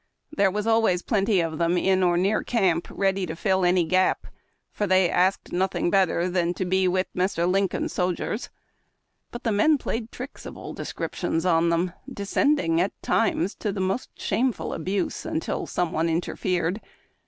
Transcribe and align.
There 0.35 0.49
were 0.49 0.67
always 0.67 1.03
])leiity 1.03 1.05
TlIK 1.05 1.13
(AMI' 1.13 1.25
.MINSTKKLS 1.25 1.53
of 1.53 1.59
them 1.59 1.77
in 1.77 2.01
or 2.01 2.17
near 2.17 2.41
camp 2.43 2.87
ready 2.89 3.27
to 3.27 3.35
fill 3.35 3.63
any 3.63 3.83
gap, 3.83 4.25
for 4.71 4.87
they 4.87 5.07
asked 5.07 5.51
nothing 5.53 5.91
bet 5.91 6.07
ter 6.07 6.27
than 6.27 6.55
to 6.55 6.65
be 6.65 6.87
witli'• 6.87 7.03
Massa 7.13 7.45
Linkum's 7.45 7.93
Sojers." 7.93 8.49
But 9.29 9.43
the 9.43 9.51
men 9.51 9.77
played 9.77 10.11
tricks 10.11 10.47
of 10.47 10.57
all 10.57 10.73
descriptions 10.73 11.45
on 11.45 11.69
them, 11.69 11.93
descending 12.11 12.81
at 12.81 12.99
times 13.03 13.53
to 13.57 13.71
most 13.79 14.09
shameful 14.19 14.73
abuse 14.73 15.23
until 15.23 15.67
some 15.67 15.91
one 15.91 16.09
interfered. 16.09 16.81